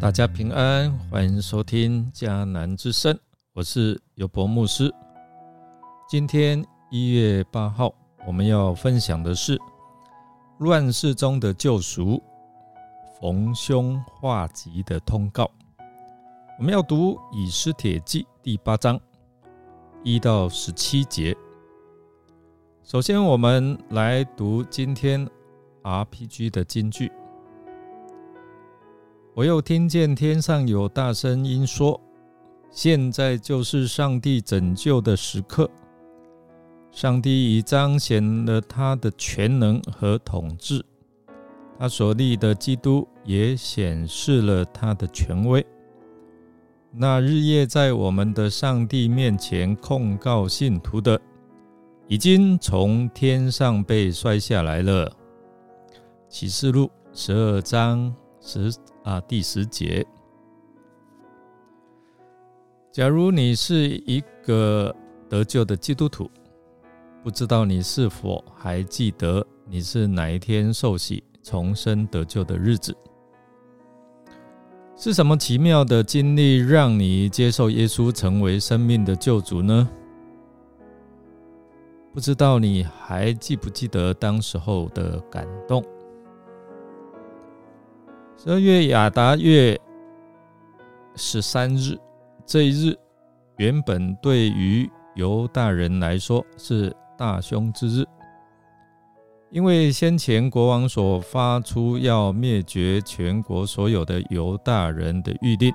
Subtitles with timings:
[0.00, 3.14] 大家平安，欢迎收听迦南之声，
[3.52, 4.90] 我是尤博牧师。
[6.08, 7.92] 今天一月八号，
[8.26, 9.60] 我们要分享的是
[10.60, 12.22] 乱世中的救赎，
[13.20, 15.50] 逢凶化吉的通告。
[16.58, 18.98] 我们要读以斯帖记第八章
[20.02, 21.36] 一到十七节。
[22.82, 25.28] 首先，我们来读今天
[25.82, 27.12] RPG 的金句。
[29.40, 31.98] 我又听见天上有大声音说
[32.70, 35.66] ：“现在就是上帝拯救的时刻。
[36.90, 40.84] 上帝已彰显了他的全能和统治，
[41.78, 45.64] 他所立的基督也显示了他的权威。
[46.92, 51.18] 那日夜在我们的上帝面前控告信徒的，
[52.08, 55.10] 已经从天上被摔下来了。”
[56.28, 58.70] 启示录十二章十。
[59.02, 60.06] 啊，第十节。
[62.92, 64.94] 假如你是一个
[65.28, 66.30] 得救的基督徒，
[67.22, 72.94] 不知道你是否还记得你是哪一天受洗重生得救的日子？
[74.96, 79.88] 是什么奇妙的经历让你接受耶稣成为生命的救主呢？
[82.12, 85.82] 不知道你还记不记得当时候的感动？
[88.42, 89.78] 十二月亚达月
[91.14, 91.98] 十三日，
[92.46, 92.96] 这一日
[93.58, 98.06] 原本对于犹大人来说是大凶之日，
[99.50, 105.70] 因为先前国王所发出要灭绝全国所有的犹大人的谕令，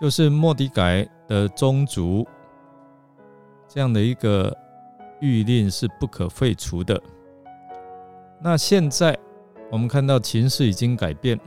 [0.00, 2.24] 就是莫迪改的宗族
[3.66, 4.56] 这样的一个
[5.20, 7.02] 谕令是不可废除的。
[8.40, 9.18] 那现在。
[9.70, 11.38] 我们看到情势已经改变，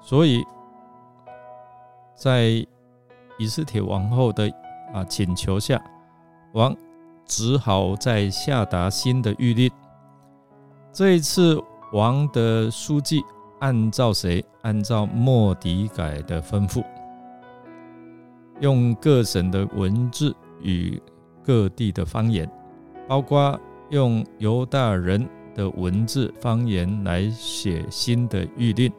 [0.00, 0.42] 所以
[2.14, 2.66] 在
[3.38, 4.50] 以斯帖王后的
[4.92, 5.80] 啊请求下，
[6.52, 6.76] 王
[7.24, 9.70] 只好再下达新的谕令。
[10.92, 13.22] 这一次，王的书记
[13.60, 14.44] 按照谁？
[14.62, 16.84] 按照莫迪改的吩咐，
[18.60, 21.00] 用各省的文字与
[21.44, 22.50] 各地的方言，
[23.08, 23.58] 包括
[23.90, 25.28] 用犹大人。
[25.54, 28.92] 的文字方言来写新的谕令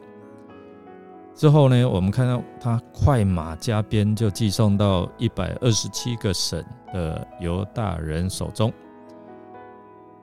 [1.34, 8.72] 之后呢，我们看到他快马加鞭就寄送到一百二十七个省的犹大人手中。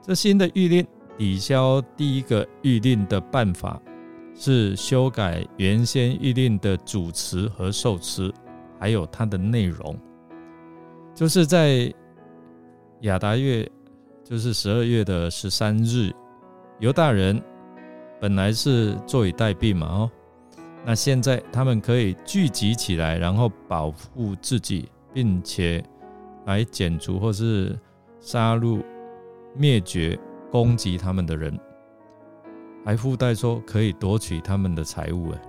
[0.01, 0.87] 这新的谕令
[1.17, 3.79] 抵消第一个谕令的办法
[4.33, 8.33] 是修改原先谕令的主词和受词，
[8.79, 9.93] 还有它的内容，
[11.13, 11.93] 就是在
[13.01, 13.69] 亚达月，
[14.23, 16.09] 就是十二月的十三日。
[16.81, 17.39] 犹大人
[18.19, 20.11] 本来是坐以待毙嘛，哦，
[20.83, 25.83] 那现在他们可以聚集起来，然后保护自己，并且
[26.47, 27.77] 来剪除或是
[28.19, 28.83] 杀戮、
[29.55, 30.17] 灭绝
[30.51, 31.55] 攻击他们的人，
[32.83, 35.29] 还附带说可以夺取他们的财物。
[35.29, 35.41] 哎，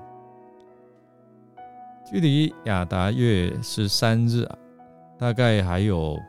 [2.11, 4.47] 距离亚达月十三日，
[5.19, 6.21] 大概还有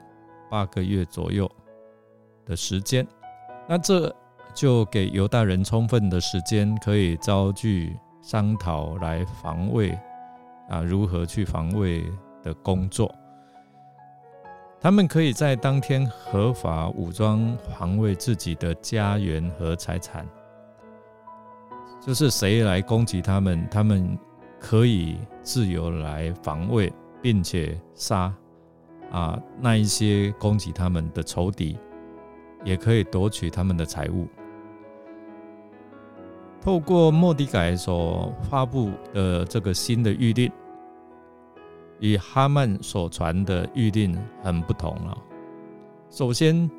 [0.49, 1.51] 八个月左右
[2.45, 3.05] 的时间，
[3.67, 4.15] 那这。
[4.53, 9.97] 就给犹大人充分的时间，可以招聚商讨来防卫
[10.69, 12.03] 啊，如何去防卫
[12.41, 13.13] 的工作。
[14.79, 20.27] 他们可以在当天合法武装防卫自己的家园和财产。
[22.05, 24.17] 就是谁来攻击他们，他们
[24.59, 26.91] 可以自由来防卫，
[27.21, 28.33] 并且杀
[29.09, 31.77] 啊那一些攻击他们的仇敌，
[32.65, 34.27] 也可以夺取他们的财物。
[36.63, 40.49] 透过莫迪改所发布的这个新的谕令，
[41.99, 45.17] 与哈曼所传的谕令很不同了。
[46.09, 46.71] 首先，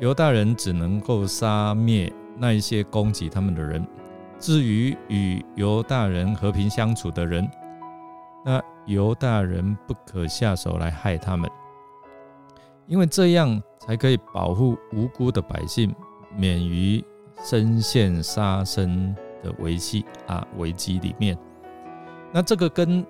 [0.00, 3.82] 犹大人只能够杀灭那一些攻击他们的人；
[4.38, 7.46] 至于与犹大人和平相处的人，
[8.46, 11.50] 那犹大人不可下手来害他们，
[12.86, 15.94] 因为这样才可以保护无辜的百姓
[16.34, 17.04] 免于。
[17.44, 21.36] 深陷杀生的危机啊，危机里面，
[22.32, 23.04] 那这个跟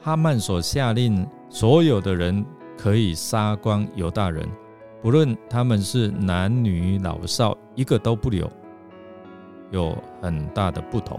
[0.00, 2.44] 哈曼所下令所有的人
[2.76, 4.48] 可以杀光犹大人，
[5.00, 8.50] 不论他们是男女老少，一个都不留，
[9.70, 11.18] 有很大的不同。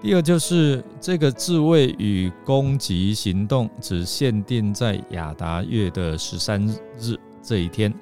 [0.00, 6.66] 第二就是这个自卫与攻击行动只限定在亚达月的十三
[6.98, 7.92] 日这一天。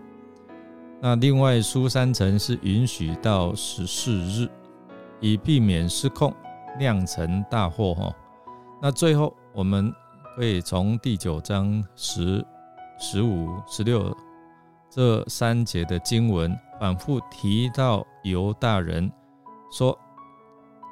[1.00, 4.48] 那另外，苏三城是允许到十四日，
[5.20, 6.34] 以避免失控，
[6.78, 8.12] 酿成大祸哈。
[8.82, 9.92] 那最后我们
[10.36, 12.44] 可以从第九章十、
[12.98, 14.16] 十五、十六
[14.90, 19.10] 这三节的经文反复提到犹大人
[19.70, 19.98] 说。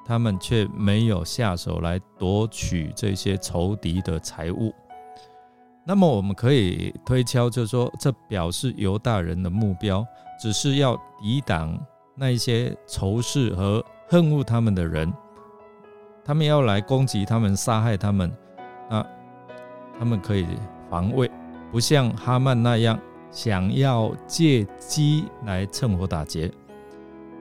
[0.09, 4.73] 他们却没有下手来夺取这些仇敌的财物，
[5.89, 10.05] 那么我们可以推敲，就是说，这表示犹大人的目标
[10.43, 11.79] 只是要抵挡
[12.17, 15.13] 那一些仇视和恨恶他们的人，
[16.25, 18.37] 他们要来攻击他们、杀害他们，
[18.91, 19.07] 那
[19.97, 20.45] 他们可以
[20.91, 21.31] 防卫，
[21.71, 22.99] 不像哈曼那样
[23.31, 26.51] 想要借机来趁火打劫。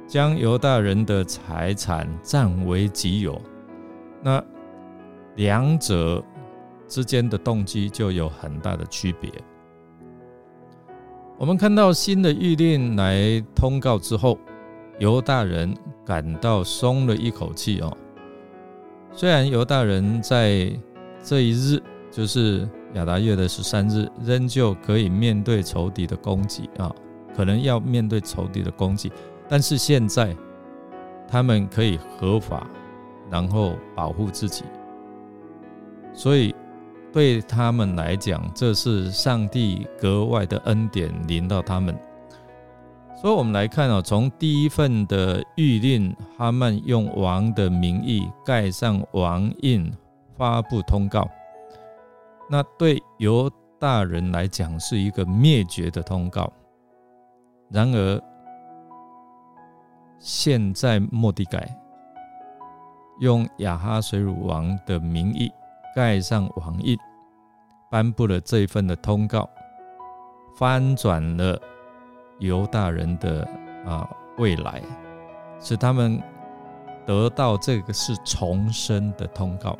[0.07, 3.41] 将犹大人的财产占为己有，
[4.21, 4.39] 那
[5.35, 6.23] 两者
[6.87, 9.31] 之间的动机就有很大的区别。
[11.37, 14.37] 我们看到新的谕令来通告之后，
[14.99, 17.95] 犹大人感到松了一口气哦。
[19.11, 20.71] 虽然犹大人在
[21.21, 26.93] 这一日，就是亚达月的十三日，仍旧可以面对仇敌的攻击啊，
[27.35, 29.11] 可能要面对仇敌的攻击。
[29.49, 30.35] 但是现在，
[31.27, 32.65] 他们可以合法，
[33.29, 34.63] 然后保护自己，
[36.13, 36.55] 所以
[37.15, 41.97] 对他们来讲，这是上帝格外的恩典临到他们。
[43.15, 49.89] 所以，我们来看啊，从第一份的谕令，哈曼用王的名义盖上王印，
[50.35, 51.25] 发布通告，
[52.49, 56.51] 那对犹大人来讲是一个灭绝的通告。
[57.69, 58.21] 然而，
[60.19, 61.73] 现在，莫迪改
[63.21, 65.49] 用亚哈水乳王的名义
[65.95, 66.97] 盖上王印，
[67.89, 69.49] 颁布了这一份的通告，
[70.57, 71.57] 翻转了
[72.39, 73.47] 犹大人的
[73.85, 74.05] 啊
[74.37, 74.81] 未来，
[75.59, 76.21] 使他们
[77.05, 79.77] 得到这个是重生的通告。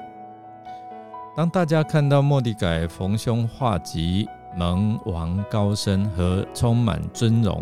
[1.36, 4.26] 当大家看到莫迪改逢凶化吉、
[4.56, 7.62] 蒙王高升和充满尊荣。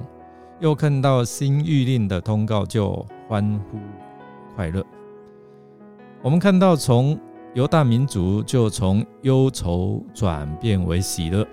[0.59, 3.79] 又看到新谕令的通告，就欢呼
[4.55, 4.81] 快乐。
[6.21, 7.19] 我们看到，从
[7.53, 11.47] 犹大民族就从忧愁转变为喜乐，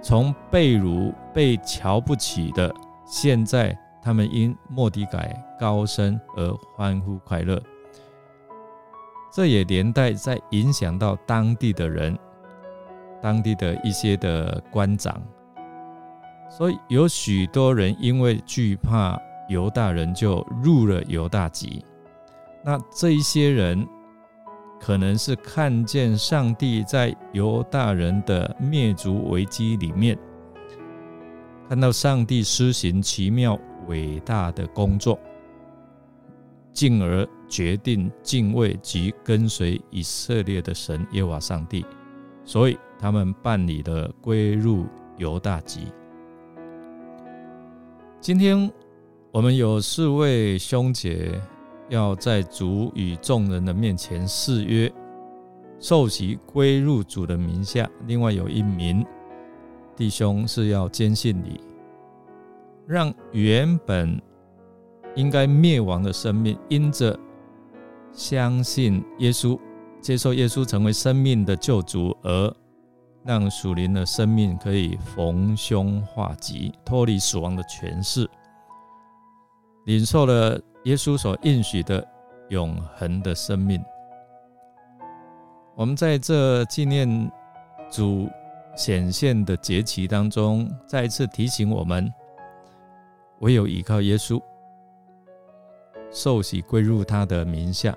[0.00, 2.74] 从被辱、被瞧不起的，
[3.04, 7.60] 现在他们因莫迪改高升而欢呼快乐。
[9.30, 12.18] 这也连带在影响到当地的人，
[13.20, 15.20] 当地的一些的官长。
[16.48, 21.84] 所以有许多人因为惧怕犹大人，就入了犹大籍。
[22.64, 23.86] 那这一些人，
[24.84, 30.18] 可能是看见上帝在犹大人的灭族危机里面，
[31.68, 33.56] 看到上帝施行奇妙
[33.86, 35.16] 伟大的工作，
[36.72, 41.86] 进而决定敬畏及跟随以色列的神耶和华上帝。
[42.44, 44.84] 所以他们办理了归入
[45.16, 45.92] 犹大籍。
[48.20, 48.68] 今天
[49.30, 51.40] 我们有四位兄姐
[51.92, 54.90] 要在主与众人的面前誓约，
[55.78, 57.86] 受洗归入主的名下。
[58.06, 59.04] 另外有一名
[59.94, 61.60] 弟兄是要坚信你，
[62.86, 64.18] 让原本
[65.14, 67.18] 应该灭亡的生命，因着
[68.10, 69.58] 相信耶稣，
[70.00, 72.56] 接受耶稣成为生命的救主而。
[73.24, 78.28] 让属灵的生命可以逢凶化吉，脱离死亡的权势，
[79.84, 82.06] 领受了耶稣所应许的
[82.48, 83.82] 永恒的生命。
[85.74, 87.30] 我们在这纪念
[87.90, 88.28] 主
[88.76, 92.12] 显现的节期当中，再一次提醒我们：
[93.40, 94.40] 唯有依靠耶稣，
[96.10, 97.96] 受洗归入他的名下，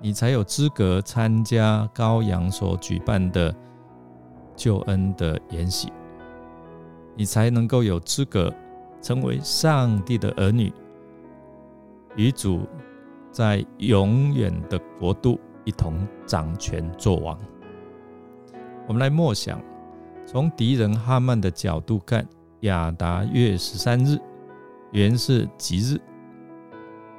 [0.00, 3.54] 你才有资格参加羔羊所举办的。
[4.56, 5.92] 救恩的筵席，
[7.16, 8.54] 你才能够有资格
[9.02, 10.72] 成为上帝的儿女，
[12.16, 12.66] 与主
[13.30, 17.38] 在永远的国度一同掌权作王。
[18.86, 19.60] 我们来默想，
[20.26, 22.26] 从敌人哈曼的角度看，
[22.60, 24.18] 亚达月十三日
[24.92, 26.00] 原是吉日，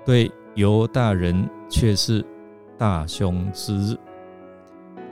[0.06, 2.26] 对犹大人却是
[2.78, 3.98] 大凶之日。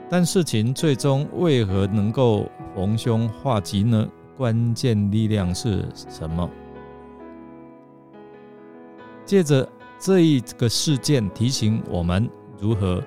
[0.08, 4.08] 但事情最终为何能够逢凶化吉呢？
[4.36, 6.48] 关键力量是什么？
[9.24, 12.28] 借着这一个事件提醒我们
[12.58, 13.02] 如何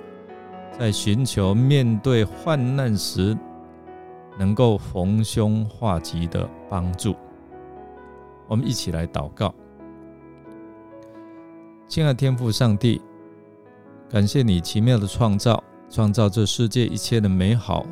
[0.80, 3.38] 在寻求面对患难时
[4.38, 7.16] 能够逢凶化吉的帮助。
[8.48, 9.54] 我们一起来祷告，
[11.88, 13.02] 亲爱的天父上帝，
[14.10, 17.86] 感谢你奇妙的创造，创造这世界一切的美好，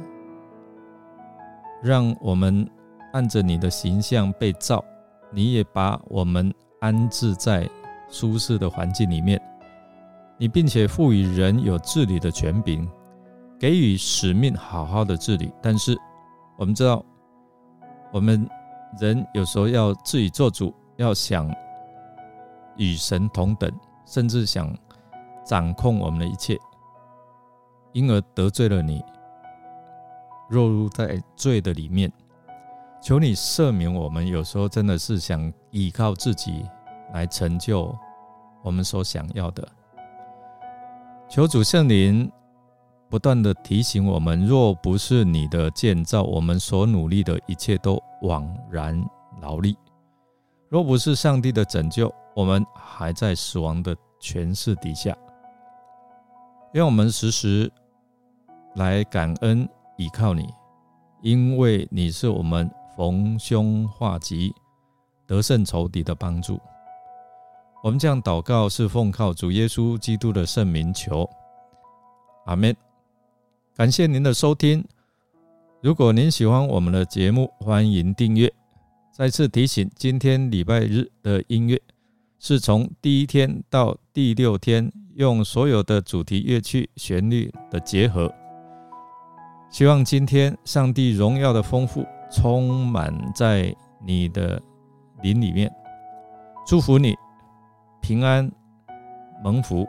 [1.83, 2.67] 让我们
[3.13, 4.83] 按着你的形象被造。
[5.31, 7.69] 你也把我们安置在
[8.09, 9.41] 舒适的环境里面，
[10.37, 12.89] 你并且赋予人有治理的权柄，
[13.59, 15.51] 给予使命，好好的治理。
[15.61, 15.97] 但是
[16.57, 17.03] 我们知道，
[18.11, 18.47] 我们
[18.99, 21.49] 人有时候要自己做主，要想
[22.77, 23.71] 与神同等，
[24.05, 24.75] 甚至想。
[25.47, 26.57] 掌控我们的一切，
[27.93, 28.99] 因而得罪了你，
[30.49, 32.11] 落入在罪的里面。
[32.99, 36.65] 求你赦免我们，有时候真的是想依靠自己
[37.15, 37.97] 来成就
[38.61, 39.65] 我们所想要的。
[41.29, 42.29] 求主圣灵
[43.09, 49.01] 不断的提醒我们：若不是你的建造，我们所努力的一切都枉然
[49.41, 49.73] 劳力；
[50.67, 55.15] 若不是上帝的拯救，我们还在死亡的权势底下。
[56.73, 57.71] 让我们时时
[58.75, 60.53] 来感恩倚靠你，
[61.21, 64.53] 因为你是我们逢凶化吉、
[65.25, 66.59] 得胜仇敌的帮助。
[67.85, 71.29] 我们这样祷告是奉靠主耶稣基督的圣名求，
[72.47, 72.75] 阿门。
[73.75, 74.83] 感谢您的收听。
[75.83, 78.51] 如果您喜欢我们的节目，欢迎订阅。
[79.11, 81.79] 再次提醒，今天礼拜日的音乐
[82.39, 84.91] 是从第一天到第六天。
[85.13, 88.33] 用所有的主题乐曲旋律的结合，
[89.69, 93.73] 希望今天上帝荣耀的丰富充满在
[94.03, 94.59] 你的
[95.21, 95.71] 灵里面，
[96.67, 97.15] 祝福你
[98.07, 98.47] 平安
[99.43, 99.83] 蒙福，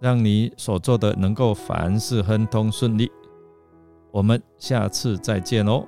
[0.00, 3.12] 让你所做的能够凡事亨通顺利。
[4.10, 5.84] 我们下次再见哦。